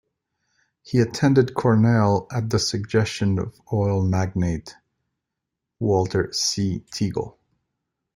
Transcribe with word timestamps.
He 0.81 0.99
attended 0.99 1.53
Cornell 1.53 2.25
at 2.31 2.49
the 2.49 2.57
suggestion 2.57 3.37
of 3.37 3.61
oil 3.71 4.01
magnate 4.01 4.75
Walter 5.79 6.33
C. 6.33 6.83
Teagle. 6.91 7.37